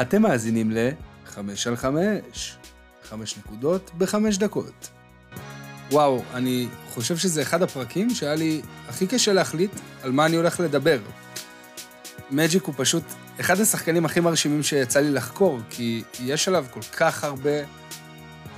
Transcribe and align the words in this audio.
אתם 0.00 0.22
מאזינים 0.22 0.70
ל-5 0.70 1.38
על 1.66 1.76
5, 1.76 2.56
5 3.02 3.38
נקודות 3.38 3.90
בחמש 3.98 4.38
דקות. 4.38 4.88
וואו, 5.90 6.22
אני 6.34 6.68
חושב 6.94 7.16
שזה 7.16 7.42
אחד 7.42 7.62
הפרקים 7.62 8.10
שהיה 8.10 8.34
לי 8.34 8.62
הכי 8.88 9.06
קשה 9.06 9.32
להחליט 9.32 9.70
על 10.02 10.12
מה 10.12 10.26
אני 10.26 10.36
הולך 10.36 10.60
לדבר. 10.60 10.98
מג'יק 12.30 12.64
הוא 12.64 12.74
פשוט 12.76 13.02
אחד 13.40 13.60
השחקנים 13.60 14.04
הכי 14.04 14.20
מרשימים 14.20 14.62
שיצא 14.62 15.00
לי 15.00 15.10
לחקור, 15.10 15.60
כי 15.70 16.02
יש 16.20 16.48
עליו 16.48 16.64
כל 16.70 16.80
כך 16.96 17.24
הרבה 17.24 17.50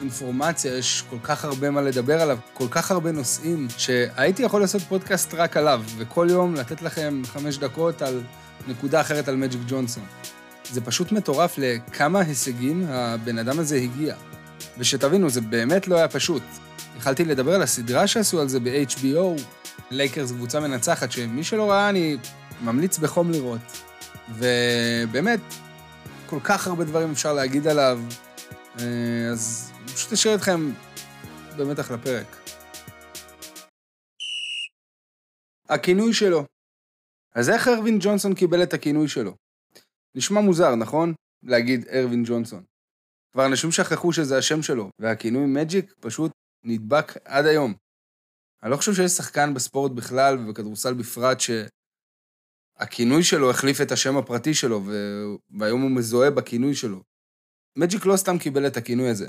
אינפורמציה, 0.00 0.78
יש 0.78 1.04
כל 1.10 1.18
כך 1.22 1.44
הרבה 1.44 1.70
מה 1.70 1.82
לדבר 1.82 2.20
עליו, 2.20 2.38
כל 2.52 2.68
כך 2.70 2.90
הרבה 2.90 3.12
נושאים, 3.12 3.66
שהייתי 3.78 4.42
יכול 4.42 4.60
לעשות 4.60 4.82
פודקאסט 4.82 5.34
רק 5.34 5.56
עליו, 5.56 5.82
וכל 5.96 6.26
יום 6.30 6.54
לתת 6.54 6.82
לכם 6.82 7.22
חמש 7.24 7.58
דקות 7.58 8.02
על 8.02 8.22
נקודה 8.68 9.00
אחרת 9.00 9.28
על 9.28 9.36
מג'יק 9.36 9.60
ג'ונסון. 9.68 10.04
זה 10.70 10.80
פשוט 10.80 11.12
מטורף 11.12 11.58
לכמה 11.58 12.20
הישגים 12.20 12.84
הבן 12.88 13.38
אדם 13.38 13.58
הזה 13.58 13.76
הגיע. 13.76 14.16
ושתבינו, 14.78 15.30
זה 15.30 15.40
באמת 15.40 15.88
לא 15.88 15.96
היה 15.96 16.08
פשוט. 16.08 16.42
יכלתי 16.98 17.24
לדבר 17.24 17.54
על 17.54 17.62
הסדרה 17.62 18.06
שעשו 18.06 18.40
על 18.40 18.48
זה 18.48 18.60
ב-HBO, 18.60 19.42
לייקרס 19.90 20.32
קבוצה 20.32 20.60
מנצחת, 20.60 21.12
שמי 21.12 21.44
שלא 21.44 21.70
ראה, 21.70 21.88
אני 21.88 22.16
ממליץ 22.64 22.98
בחום 22.98 23.30
לראות. 23.30 23.60
ובאמת, 24.28 25.40
כל 26.26 26.38
כך 26.44 26.66
הרבה 26.66 26.84
דברים 26.84 27.10
אפשר 27.10 27.32
להגיד 27.32 27.66
עליו, 27.66 28.00
אה, 28.78 28.84
אז 29.32 29.72
פשוט 29.94 30.12
אשאיר 30.12 30.34
אתכם 30.34 30.70
במתח 31.56 31.90
לפרק. 31.90 32.36
הכינוי 35.68 36.12
שלו. 36.12 36.44
אז 37.34 37.50
איך 37.50 37.68
ארווין 37.68 37.98
ג'ונסון 38.00 38.34
קיבל 38.34 38.62
את 38.62 38.74
הכינוי 38.74 39.08
שלו? 39.08 39.43
נשמע 40.16 40.40
מוזר, 40.40 40.74
נכון? 40.74 41.14
להגיד 41.42 41.88
ארווין 41.88 42.22
ג'ונסון. 42.26 42.64
כבר 43.32 43.46
אנשים 43.46 43.72
שכחו 43.72 44.12
שזה 44.12 44.38
השם 44.38 44.62
שלו, 44.62 44.90
והכינוי 44.98 45.46
מג'יק 45.46 45.94
פשוט 46.00 46.32
נדבק 46.64 47.12
עד 47.24 47.46
היום. 47.46 47.74
אני 48.62 48.70
לא 48.70 48.76
חושב 48.76 48.94
שיש 48.94 49.10
שחקן 49.10 49.54
בספורט 49.54 49.92
בכלל 49.92 50.38
ובכדורסל 50.38 50.94
בפרט 50.94 51.38
שהכינוי 51.40 53.22
שלו 53.22 53.50
החליף 53.50 53.80
את 53.80 53.92
השם 53.92 54.16
הפרטי 54.16 54.54
שלו, 54.54 54.82
והיום 55.58 55.82
הוא 55.82 55.90
מזוהה 55.90 56.30
בכינוי 56.30 56.74
שלו. 56.74 57.02
מג'יק 57.78 58.06
לא 58.06 58.16
סתם 58.16 58.38
קיבל 58.38 58.66
את 58.66 58.76
הכינוי 58.76 59.08
הזה. 59.10 59.28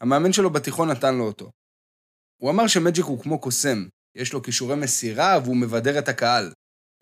המאמן 0.00 0.32
שלו 0.32 0.50
בתיכון 0.50 0.90
נתן 0.90 1.14
לו 1.14 1.24
אותו. 1.24 1.50
הוא 2.40 2.50
אמר 2.50 2.66
שמג'יק 2.66 3.04
הוא 3.04 3.22
כמו 3.22 3.40
קוסם, 3.40 3.78
יש 4.14 4.32
לו 4.32 4.42
כישורי 4.42 4.76
מסירה 4.76 5.38
והוא 5.44 5.56
מבדר 5.56 5.98
את 5.98 6.08
הקהל. 6.08 6.52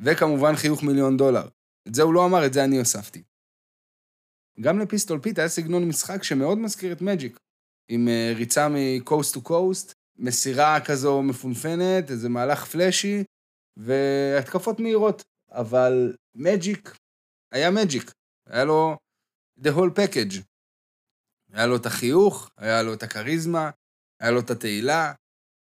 וכמובן 0.00 0.56
חיוך 0.56 0.82
מיליון 0.82 1.16
דולר. 1.16 1.48
את 1.88 1.94
זה 1.94 2.02
הוא 2.02 2.14
לא 2.14 2.26
אמר, 2.26 2.46
את 2.46 2.52
זה 2.52 2.64
אני 2.64 2.78
הוספתי. 2.78 3.22
גם 4.60 4.78
לפיסטול 4.78 5.20
פיט 5.20 5.38
היה 5.38 5.48
סגנון 5.48 5.88
משחק 5.88 6.22
שמאוד 6.22 6.58
מזכיר 6.58 6.92
את 6.92 7.02
מג'יק, 7.02 7.38
עם 7.88 8.08
אה, 8.08 8.32
ריצה 8.36 8.68
מ 8.70 8.81
coast 8.81 9.34
to 9.34 9.42
coast, 9.42 9.92
מסירה 10.16 10.78
כזו 10.84 11.22
מפונפנת, 11.22 12.10
איזה 12.10 12.28
מהלך 12.28 12.64
flashy, 12.64 13.24
והתקפות 13.76 14.80
מהירות. 14.80 15.22
אבל 15.50 16.16
מג'יק 16.34 16.96
היה 17.52 17.70
מג'יק, 17.70 18.12
היה 18.46 18.64
לו 18.64 18.96
the 19.60 19.68
whole 19.68 19.98
package. 19.98 20.42
היה 21.52 21.66
לו 21.66 21.76
את 21.76 21.86
החיוך, 21.86 22.50
היה 22.56 22.82
לו 22.82 22.94
את 22.94 23.02
הכריזמה, 23.02 23.70
היה 24.20 24.30
לו 24.30 24.40
את 24.40 24.50
התהילה. 24.50 25.12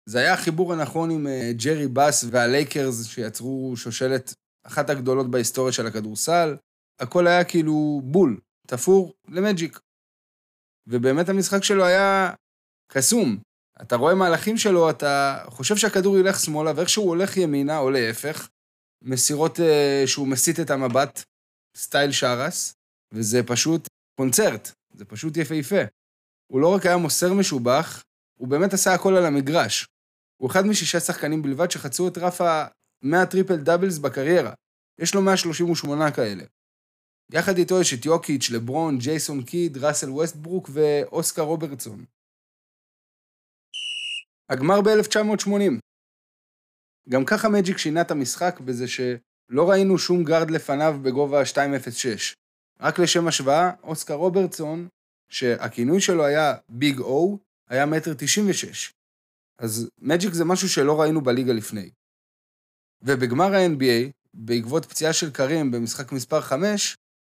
זה 0.10 0.20
היה 0.20 0.34
החיבור 0.34 0.74
הנכון 0.74 1.12
עם 1.12 1.28
אה, 1.28 1.52
ג'רי 1.64 1.88
באס 1.88 2.26
והלייקרס 2.32 3.06
שיצרו 3.06 3.74
שושלת 3.78 4.34
אחת 4.68 4.90
הגדולות 4.90 5.32
בהיסטוריה 5.32 5.74
של 5.74 5.88
הכדורסל. 5.88 6.56
הכל 7.00 7.28
היה 7.28 7.44
כאילו 7.44 8.02
בול, 8.04 8.40
תפור 8.68 9.14
למג'יק. 9.28 9.80
ובאמת 10.88 11.30
המשחק 11.30 11.64
שלו 11.64 11.86
היה 11.86 12.34
קסום. 12.92 13.38
אתה 13.82 13.96
רואה 13.96 14.16
מהלכים 14.16 14.58
שלו, 14.58 14.90
אתה 14.90 15.44
חושב 15.48 15.78
שהכדור 15.78 16.18
ילך 16.18 16.40
שמאלה, 16.40 16.72
ואיך 16.76 16.90
שהוא 16.90 17.10
הולך 17.10 17.38
ימינה, 17.38 17.78
או 17.78 17.90
להפך, 17.90 18.48
מסירות 19.04 19.60
אה, 19.60 20.04
שהוא 20.06 20.28
מסיט 20.28 20.60
את 20.60 20.70
המבט, 20.70 21.24
סטייל 21.78 22.12
שרס, 22.12 22.74
וזה 23.14 23.44
פשוט 23.44 23.88
קונצרט, 24.20 24.72
זה 24.94 25.06
פשוט 25.06 25.38
יפהפה. 25.38 25.82
הוא 26.52 26.62
לא 26.62 26.76
רק 26.76 26.86
היה 26.86 26.98
מוסר 26.98 27.34
משובח, 27.34 28.04
הוא 28.40 28.48
באמת 28.48 28.74
עשה 28.74 28.94
הכל 28.94 29.16
על 29.16 29.26
המגרש. 29.26 29.86
הוא 30.42 30.52
אחד 30.52 30.66
משישה 30.66 31.00
שחקנים 31.00 31.42
בלבד 31.42 31.72
שחצו 31.72 32.08
את 32.08 32.18
רף 32.18 32.42
ה-100 33.04 33.26
triple 33.32 33.58
doubles 33.58 33.98
בקריירה. 33.98 34.54
יש 35.00 35.16
לו 35.16 35.22
138 35.22 36.12
כאלה. 36.12 36.44
יחד 37.32 37.58
איתו 37.58 37.82
יש 37.82 37.94
את 37.94 38.06
יוקיץ', 38.06 38.50
לברון, 38.50 38.98
ג'ייסון 38.98 39.44
קיד, 39.44 39.78
ראסל 39.78 40.10
ווסטברוק 40.10 40.70
ואוסקר 40.74 41.42
רוברטסון. 41.42 42.06
הגמר 44.50 44.82
ב-1980. 44.82 45.80
גם 47.10 47.26
ככה 47.26 47.50
מג'יק 47.50 47.78
שינה 47.78 48.02
את 48.02 48.12
המשחק 48.12 48.60
בזה 48.60 48.88
שלא 48.88 49.70
ראינו 49.70 49.98
שום 49.98 50.24
גארד 50.24 50.52
לפניו 50.52 51.00
בגובה 51.02 51.42
2.06. 51.44 52.36
רק 52.80 53.00
לשם 53.00 53.28
השוואה, 53.28 53.72
אוסקר 53.84 54.14
רוברטסון, 54.14 54.88
שהכינוי 55.30 56.02
שלו 56.02 56.26
היה 56.26 56.56
ביג 56.70 57.00
או, 57.00 57.38
היה 57.70 57.86
מטר 57.86 58.14
96. 58.18 58.94
אז 59.60 59.90
מג'יק 60.00 60.34
זה 60.34 60.46
משהו 60.46 60.70
שלא 60.70 61.02
ראינו 61.02 61.22
בליגה 61.22 61.54
לפני. 61.54 61.90
ובגמר 63.02 63.56
ה-NBA, 63.56 64.12
בעקבות 64.34 64.86
פציעה 64.86 65.14
של 65.14 65.32
קרים 65.32 65.72
במשחק 65.72 66.12
מספר 66.12 66.42
5, 66.42 66.96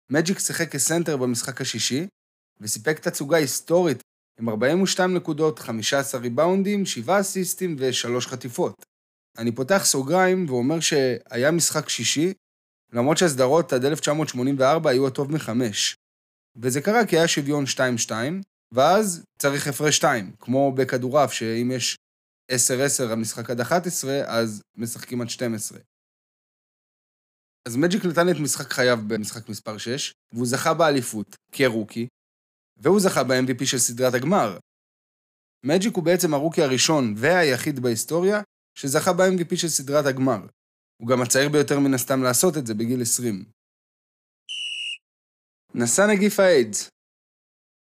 מג'יק 0.10 0.40
שיחק 0.40 0.72
כסנטר 0.72 1.18
במשחק 1.18 1.62
השישי, 1.62 2.08
וסיפק 2.62 3.00
תצוגה 3.00 3.38
היסטורית 3.38 4.02
עם 4.40 4.50
42 4.50 5.14
נקודות, 5.14 5.60
15 5.60 6.22
ריבאונדים, 6.22 6.86
7 6.86 7.20
אסיסטים 7.20 7.76
ו-3 7.80 8.20
חטיפות. 8.22 8.86
אני 9.38 9.52
פותח 9.52 9.82
סוגריים 9.86 10.46
ואומר 10.50 10.80
שהיה 10.80 11.52
משחק 11.52 11.90
שישי, 11.90 12.34
למרות 12.94 13.18
שהסדרות 13.18 13.74
עד 13.74 13.86
1984 13.86 14.90
היו 14.90 15.08
הטוב 15.08 15.32
מחמש. 15.32 15.96
וזה 16.56 16.82
קרה 16.82 17.06
כי 17.06 17.18
היה 17.18 17.28
שוויון 17.28 17.64
2-2, 18.08 18.12
ואז 18.74 19.24
צריך 19.42 19.68
הפרש 19.68 19.98
2, 19.98 20.32
כמו 20.40 20.72
בכדורעף, 20.72 21.34
שאם 21.34 21.72
יש 21.72 21.96
10-10 22.52 23.12
המשחק 23.12 23.50
עד 23.50 23.60
11, 23.60 24.12
אז 24.28 24.62
משחקים 24.76 25.22
עד 25.22 25.30
12. 25.30 25.80
אז 27.68 27.76
מג'יק 27.76 28.06
נתן 28.06 28.30
את 28.32 28.36
משחק 28.44 28.74
חייו 28.74 28.98
במשחק 29.08 29.50
מספר 29.50 29.78
6, 29.78 30.14
והוא 30.32 30.48
זכה 30.48 30.74
באליפות 30.74 31.36
כרוקי, 31.52 32.08
והוא 32.78 33.00
זכה 33.00 33.24
ב-MVP 33.24 33.66
של 33.66 33.78
סדרת 33.78 34.14
הגמר. 34.14 34.58
מג'יק 35.66 35.96
הוא 35.96 36.04
בעצם 36.04 36.34
הרוקי 36.34 36.62
הראשון 36.62 37.14
והיחיד 37.18 37.80
בהיסטוריה 37.80 38.42
שזכה 38.78 39.14
ב-MVP 39.14 39.56
של 39.56 39.68
סדרת 39.68 40.06
הגמר. 40.06 40.48
הוא 41.02 41.08
גם 41.10 41.22
הצעיר 41.22 41.50
ביותר 41.50 41.80
מן 41.80 41.94
הסתם 41.94 42.24
לעשות 42.24 42.58
את 42.58 42.68
זה 42.68 42.74
בגיל 42.74 43.02
20. 43.02 43.46
נשא 45.76 46.02
נגיף 46.12 46.40
האיידס 46.40 46.90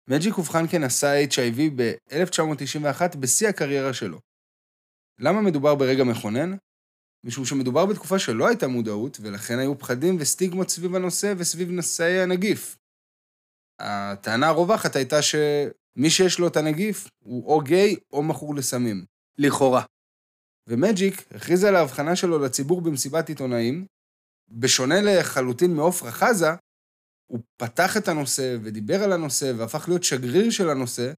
מג'יק 0.09 0.37
אובחן 0.37 0.67
כנשא 0.71 1.25
HIV 1.31 1.59
ב-1991 1.75 3.17
בשיא 3.17 3.49
הקריירה 3.49 3.93
שלו. 3.93 4.19
למה 5.19 5.41
מדובר 5.41 5.75
ברגע 5.75 6.03
מכונן? 6.03 6.55
משום 7.23 7.45
שמדובר 7.45 7.85
בתקופה 7.85 8.19
שלא 8.19 8.47
הייתה 8.47 8.67
מודעות, 8.67 9.17
ולכן 9.21 9.59
היו 9.59 9.79
פחדים 9.79 10.17
וסטיגמות 10.19 10.69
סביב 10.69 10.95
הנושא 10.95 11.33
וסביב 11.37 11.69
נשאי 11.71 12.19
הנגיף. 12.19 12.77
הטענה 13.79 14.47
הרווחת 14.47 14.95
הייתה 14.95 15.21
שמי 15.21 16.09
שיש 16.09 16.39
לו 16.39 16.47
את 16.47 16.57
הנגיף 16.57 17.07
הוא 17.23 17.45
או 17.45 17.61
גיי 17.61 17.95
או 18.11 18.23
מכור 18.23 18.55
לסמים. 18.55 19.05
לכאורה. 19.37 19.83
ומג'יק 20.67 21.33
הכריז 21.35 21.63
על 21.63 21.75
ההבחנה 21.75 22.15
שלו 22.15 22.39
לציבור 22.39 22.81
במסיבת 22.81 23.29
עיתונאים. 23.29 23.85
בשונה 24.51 24.95
לחלוטין 25.01 25.75
מעופרה 25.75 26.11
חזה, 26.11 26.49
הוא 27.31 27.39
פתח 27.57 27.97
את 27.97 28.07
הנושא 28.07 28.57
ודיבר 28.63 29.03
על 29.03 29.11
הנושא 29.11 29.53
והפך 29.57 29.85
להיות 29.87 30.03
שגריר 30.03 30.49
של 30.49 30.69
הנושא, 30.69 31.11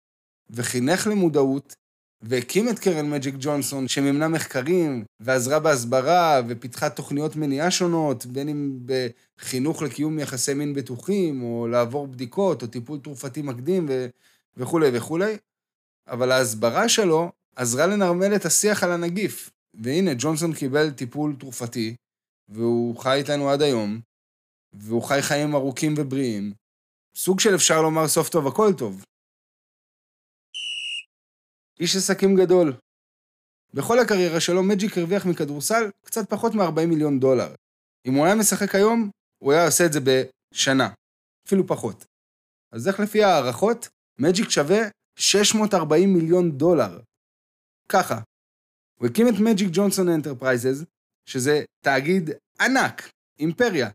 וחינך 0.49 1.07
למודעות 1.07 1.75
והקים 2.21 2.69
את 2.69 2.79
קרן 2.79 3.09
מג'יק 3.09 3.35
ג'ונסון, 3.39 3.87
שמימנה 3.87 4.27
מחקרים, 4.27 5.05
ועזרה 5.19 5.59
בהסברה, 5.59 6.41
ופיתחה 6.47 6.89
תוכניות 6.89 7.35
מניעה 7.35 7.71
שונות, 7.71 8.25
בין 8.25 8.49
אם 8.49 8.79
בחינוך 8.85 9.81
לקיום 9.81 10.19
יחסי 10.19 10.53
מין 10.53 10.73
בטוחים, 10.73 11.43
או 11.43 11.67
לעבור 11.67 12.07
בדיקות, 12.07 12.61
או 12.61 12.67
טיפול 12.67 12.99
תרופתי 12.99 13.41
מקדים, 13.41 13.85
ו... 13.89 14.07
וכולי 14.57 14.89
וכולי. 14.93 15.37
אבל 16.07 16.31
ההסברה 16.31 16.89
שלו 16.89 17.31
עזרה 17.55 17.87
לנרמל 17.87 18.35
את 18.35 18.45
השיח 18.45 18.83
על 18.83 18.91
הנגיף. 18.91 19.49
והנה, 19.73 20.11
ג'ונסון 20.17 20.53
קיבל 20.53 20.91
טיפול 20.91 21.35
תרופתי, 21.39 21.95
והוא 22.49 22.97
חי 22.97 23.13
איתנו 23.15 23.49
עד 23.49 23.61
היום, 23.61 23.99
והוא 24.73 25.03
חי 25.03 25.21
חיים 25.21 25.55
ארוכים 25.55 25.93
ובריאים. 25.97 26.53
סוג 27.15 27.39
של 27.39 27.55
אפשר 27.55 27.81
לומר 27.81 28.07
סוף 28.07 28.29
טוב 28.29 28.47
הכל 28.47 28.73
טוב. 28.73 29.05
איש 31.81 31.95
עסקים 31.95 32.35
גדול. 32.35 32.73
בכל 33.73 33.99
הקריירה 33.99 34.39
שלו 34.39 34.63
מג'יק 34.63 34.97
הרוויח 34.97 35.25
מכדורסל 35.25 35.89
קצת 36.05 36.29
פחות 36.29 36.55
מ-40 36.55 36.85
מיליון 36.87 37.19
דולר. 37.19 37.53
אם 38.05 38.13
הוא 38.13 38.25
היה 38.25 38.35
משחק 38.35 38.75
היום, 38.75 39.09
הוא 39.43 39.51
היה 39.51 39.65
עושה 39.65 39.85
את 39.85 39.93
זה 39.93 39.99
בשנה. 39.99 40.89
אפילו 41.47 41.67
פחות. 41.67 42.05
אז 42.71 42.87
איך 42.87 42.99
לפי 42.99 43.23
הערכות? 43.23 43.89
מג'יק 44.19 44.49
שווה 44.49 44.79
640 45.19 46.13
מיליון 46.13 46.51
דולר. 46.51 46.99
ככה, 47.89 48.21
הוא 48.99 49.07
הקים 49.07 49.27
את 49.27 49.33
מג'יק 49.39 49.67
ג'ונסון 49.71 50.09
אנטרפרייזס, 50.09 50.83
שזה 51.25 51.63
תאגיד 51.83 52.29
ענק, 52.61 53.11
אימפריה, 53.39 53.89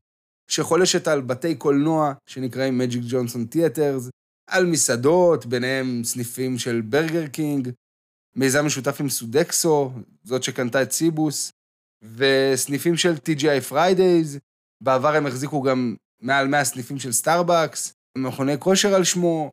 שחולשת 0.51 1.09
על 1.09 1.21
בתי 1.21 1.55
קולנוע 1.55 2.13
שנקראים 2.27 2.79
מג'יק 2.79 3.03
ג'ונסון 3.09 3.45
תיאטרס, 3.45 4.11
על 4.47 4.67
מסעדות, 4.67 5.47
ביניהם 5.47 6.05
סניפים 6.05 6.59
של 6.59 6.81
ברגר 6.81 7.27
קינג, 7.27 7.71
מיזם 8.37 8.67
משותף 8.67 9.01
עם 9.01 9.09
סודקסו, 9.09 9.93
זאת 10.25 10.43
שקנתה 10.43 10.83
את 10.83 10.93
סיבוס, 10.93 11.53
וסניפים 12.17 12.97
של 12.97 13.15
TGI 13.15 13.61
פריידייז, 13.69 14.39
בעבר 14.83 15.17
הם 15.17 15.27
החזיקו 15.27 15.63
גם 15.63 15.97
מעל 16.21 16.49
100 16.49 16.65
סניפים 16.65 16.99
של 16.99 17.13
סטארבקס, 17.13 17.93
מכוני 18.19 18.59
כושר 18.59 18.95
על 18.95 19.05
שמו, 19.05 19.51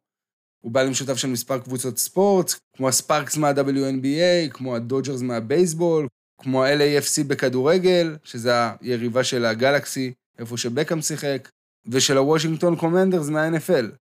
הוא 0.64 0.72
בעל 0.72 0.90
משותף 0.90 1.16
של 1.16 1.28
מספר 1.28 1.60
קבוצות 1.60 1.98
ספורט, 1.98 2.54
כמו 2.76 2.88
הספארקס 2.90 3.38
מה-WNBA, 3.38 4.50
כמו 4.50 4.76
הדודג'רס 4.76 5.22
מהבייסבול, 5.22 6.08
כמו 6.42 6.64
ה-LAFC 6.64 7.24
בכדורגל, 7.28 8.18
שזה 8.24 8.52
היריבה 8.82 9.24
של 9.24 9.46
הגלקסי, 9.46 10.14
איפה 10.40 10.58
שבקאם 10.58 11.02
שיחק, 11.02 11.50
ושל 11.86 12.18
הוושינגטון 12.18 12.76
קומנדרס 12.76 13.30
מה-NFL. 13.30 14.03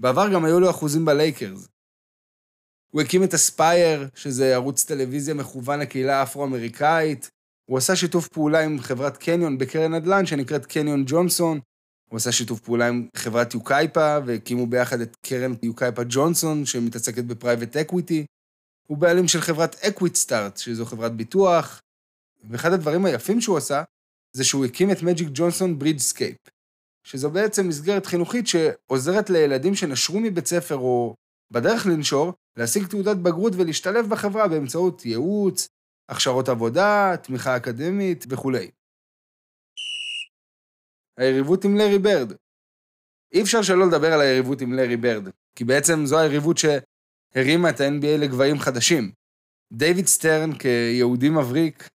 בעבר 0.00 0.32
גם 0.34 0.44
היו 0.44 0.60
לו 0.60 0.70
אחוזים 0.70 1.04
בלייקרס. 1.04 1.68
הוא 2.92 3.02
הקים 3.02 3.24
את 3.24 3.34
אספייר, 3.34 4.08
שזה 4.14 4.54
ערוץ 4.54 4.84
טלוויזיה 4.84 5.34
מכוון 5.34 5.80
לקהילה 5.80 6.20
האפרו-אמריקאית. 6.20 7.30
הוא 7.70 7.78
עשה 7.78 7.96
שיתוף 7.96 8.28
פעולה 8.28 8.64
עם 8.64 8.80
חברת 8.80 9.16
קניון 9.16 9.58
בקרן 9.58 9.94
נדל"ן 9.94 10.26
שנקראת 10.26 10.66
קניון 10.66 11.04
ג'ונסון, 11.06 11.60
הוא 12.10 12.16
עשה 12.16 12.32
שיתוף 12.32 12.60
פעולה 12.60 12.88
עם 12.88 13.08
חברת 13.16 13.54
יוקייפה, 13.54 14.18
והקימו 14.26 14.66
ביחד 14.66 15.00
את 15.00 15.16
קרן 15.26 15.54
יוקייפה 15.62 16.02
ג'ונסון, 16.08 16.66
שמתעסקת 16.66 17.24
ב 17.24 17.31
private 17.31 17.76
equity. 17.76 18.24
הוא 18.86 18.98
בעלים 18.98 19.28
של 19.28 19.40
חברת 19.40 19.74
אקוויטראסט, 19.74 20.56
שזו 20.56 20.84
חברת 20.84 21.12
ביטוח. 21.12 21.80
ואחד 22.50 22.72
הדברים 22.72 23.04
היפים 23.04 23.40
שהוא 23.40 23.56
עשה, 23.56 23.82
זה 24.36 24.44
שהוא 24.44 24.64
הקים 24.64 24.90
את 24.90 25.02
מג'יק 25.02 25.28
ג'ונסון 25.32 25.78
ברידסקייפ, 25.78 26.36
שזו 27.04 27.30
בעצם 27.30 27.68
מסגרת 27.68 28.06
חינוכית 28.06 28.46
שעוזרת 28.46 29.30
לילדים 29.30 29.74
שנשרו 29.74 30.20
מבית 30.20 30.46
ספר 30.46 30.76
או 30.76 31.14
בדרך 31.50 31.86
לנשור, 31.86 32.32
להשיג 32.56 32.86
תעודת 32.86 33.16
בגרות 33.16 33.52
ולהשתלב 33.56 34.06
בחברה 34.08 34.48
באמצעות 34.48 35.06
ייעוץ, 35.06 35.68
הכשרות 36.08 36.48
עבודה, 36.48 37.14
תמיכה 37.22 37.56
אקדמית 37.56 38.24
וכולי. 38.28 38.70
היריבות 41.18 41.64
עם 41.64 41.76
לארי 41.76 41.98
ברד. 41.98 42.32
אי 43.32 43.42
אפשר 43.42 43.62
שלא 43.62 43.86
לדבר 43.86 44.12
על 44.12 44.20
היריבות 44.20 44.60
עם 44.60 44.72
לארי 44.72 44.96
ברד, 44.96 45.28
כי 45.56 45.64
בעצם 45.64 46.06
זו 46.06 46.18
היריבות 46.18 46.56
שהרימה 46.58 47.70
את 47.70 47.80
ה-NBA 47.80 48.18
לגבהים 48.18 48.58
חדשים. 48.58 49.12
דייוויד 49.72 50.06
סטרן, 50.06 50.58
כיהודי 50.58 51.28
מבריק, 51.28 51.88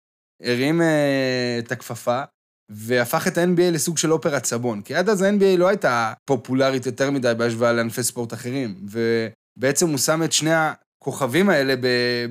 הרים 0.41 0.81
אה, 0.81 1.65
את 1.65 1.71
הכפפה, 1.71 2.23
והפך 2.69 3.27
את 3.27 3.37
ה-NBA 3.37 3.71
לסוג 3.73 3.97
של 3.97 4.11
אופרת 4.11 4.45
סבון. 4.45 4.81
כי 4.81 4.95
עד 4.95 5.09
אז 5.09 5.21
ה-NBA 5.21 5.57
לא 5.57 5.67
הייתה 5.67 6.13
פופולרית 6.25 6.85
יותר 6.85 7.11
מדי 7.11 7.33
בהשוואה 7.37 7.73
לענפי 7.73 8.03
ספורט 8.03 8.33
אחרים, 8.33 8.85
ובעצם 8.91 9.89
הוא 9.89 9.97
שם 9.97 10.23
את 10.23 10.31
שני 10.31 10.53
הכוכבים 10.53 11.49
האלה 11.49 11.73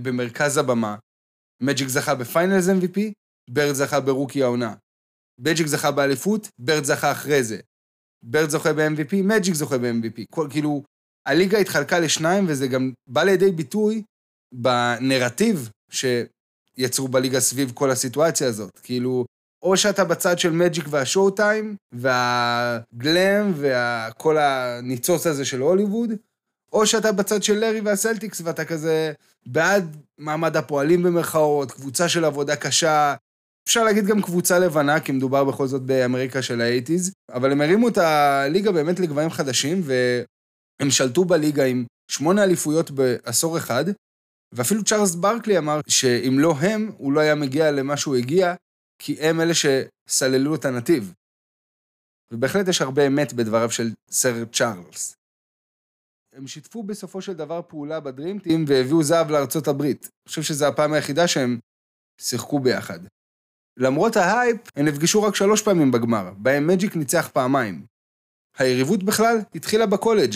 במרכז 0.02 0.56
הבמה. 0.56 0.96
מג'יק 1.62 1.88
זכה 1.88 2.14
ב-finals 2.14 2.68
MVP, 2.68 3.00
ברד 3.50 3.74
זכה 3.74 4.00
ברוקי 4.00 4.42
העונה. 4.42 4.74
מג'יק 5.40 5.66
זכה 5.66 5.90
באליפות, 5.90 6.48
ברד 6.58 6.84
זכה 6.84 7.12
אחרי 7.12 7.44
זה. 7.44 7.60
ברד 8.24 8.50
זוכה 8.50 8.72
ב-MVP, 8.72 9.16
מג'יק 9.24 9.54
זוכה 9.54 9.78
ב-MVP. 9.78 10.48
כאילו, 10.50 10.82
הליגה 11.26 11.58
התחלקה 11.58 12.00
לשניים, 12.00 12.44
וזה 12.48 12.66
גם 12.66 12.92
בא 13.08 13.22
לידי 13.22 13.50
ביטוי 13.50 14.02
בנרטיב 14.54 15.70
שיצרו 15.90 17.08
בליגה 17.08 17.40
סביב 17.40 17.72
כל 17.74 17.90
הסיטואציה 17.90 18.48
הזאת. 18.48 18.78
כאילו, 18.82 19.24
או 19.62 19.76
שאתה 19.76 20.04
בצד 20.04 20.38
של 20.38 20.50
מג'יק 20.50 20.84
וה-showtime, 20.90 21.76
וה-glam, 21.92 23.52
וכל 23.56 24.38
הניצוץ 24.38 25.26
הזה 25.26 25.44
של 25.44 25.60
הוליווד, 25.60 26.10
או 26.72 26.86
שאתה 26.86 27.12
בצד 27.12 27.42
של 27.42 27.58
לארי 27.58 27.80
והסלטיקס, 27.80 28.40
ואתה 28.44 28.64
כזה 28.64 29.12
בעד 29.46 29.96
מעמד 30.18 30.56
הפועלים 30.56 31.02
במרכאות, 31.02 31.72
קבוצה 31.72 32.08
של 32.08 32.24
עבודה 32.24 32.56
קשה, 32.56 33.14
אפשר 33.68 33.84
להגיד 33.84 34.06
גם 34.06 34.22
קבוצה 34.22 34.58
לבנה, 34.58 35.00
כי 35.00 35.12
מדובר 35.12 35.44
בכל 35.44 35.66
זאת 35.66 35.82
באמריקה 35.82 36.42
של 36.42 36.60
האייטיז, 36.60 37.12
אבל 37.32 37.52
הם 37.52 37.60
הרימו 37.60 37.88
את 37.88 37.98
הליגה 37.98 38.72
באמת 38.72 39.00
לגבהים 39.00 39.30
חדשים, 39.30 39.82
והם 39.84 40.90
שלטו 40.90 41.24
בליגה 41.24 41.64
עם 41.64 41.84
שמונה 42.10 42.44
אליפויות 42.44 42.90
בעשור 42.90 43.58
אחד, 43.58 43.84
ואפילו 44.54 44.84
צ'ארלס 44.84 45.14
ברקלי 45.14 45.58
אמר 45.58 45.80
שאם 45.88 46.38
לא 46.38 46.54
הם, 46.60 46.90
הוא 46.98 47.12
לא 47.12 47.20
היה 47.20 47.34
מגיע 47.34 47.70
למה 47.70 47.96
שהוא 47.96 48.16
הגיע, 48.16 48.54
כי 49.04 49.16
הם 49.20 49.40
אלה 49.40 49.52
שסללו 49.54 50.54
את 50.54 50.64
הנתיב. 50.64 51.12
ובהחלט 52.32 52.68
יש 52.68 52.82
הרבה 52.82 53.06
אמת 53.06 53.32
בדבריו 53.32 53.70
של 53.70 53.90
סר 54.10 54.44
צ'ארלס. 54.44 55.14
הם 56.34 56.46
שיתפו 56.46 56.82
בסופו 56.82 57.22
של 57.22 57.32
דבר 57.32 57.60
פעולה 57.68 58.00
ב-Dream 58.00 58.41
Team 58.41 58.64
והביאו 58.68 59.02
זהב 59.02 59.30
לארצות 59.30 59.68
הברית. 59.68 60.02
אני 60.02 60.28
חושב 60.28 60.42
שזו 60.42 60.66
הפעם 60.66 60.92
היחידה 60.92 61.28
שהם 61.28 61.58
שיחקו 62.20 62.60
ביחד. 62.60 62.98
למרות 63.76 64.16
ה-hype, 64.16 64.60
הם 64.76 64.86
נפגשו 64.86 65.22
רק 65.22 65.34
שלוש 65.34 65.62
פעמים 65.62 65.90
בגמר, 65.90 66.32
בהם 66.36 66.66
מג'יק 66.66 66.96
ניצח 66.96 67.30
פעמיים. 67.32 67.86
היריבות 68.58 69.02
בכלל 69.02 69.36
התחילה 69.54 69.86
בקולג', 69.86 70.34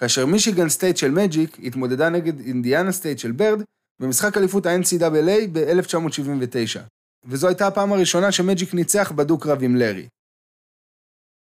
כאשר 0.00 0.26
מישיגן 0.26 0.68
סטייט 0.68 0.96
של 0.96 1.10
מג'יק 1.10 1.58
התמודדה 1.64 2.08
נגד 2.08 2.40
אינדיאנה 2.40 2.92
סטייט 2.92 3.18
של 3.18 3.32
ברד 3.32 3.62
במשחק 4.00 4.36
אליפות 4.36 4.66
ה-NCAA 4.66 5.48
ב-1979. 5.52 6.97
וזו 7.24 7.48
הייתה 7.48 7.66
הפעם 7.66 7.92
הראשונה 7.92 8.32
שמג'יק 8.32 8.74
ניצח 8.74 9.12
בדו-קרב 9.12 9.62
עם 9.62 9.76
לארי. 9.76 10.08